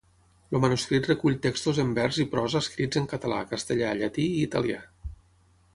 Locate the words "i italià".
4.39-4.81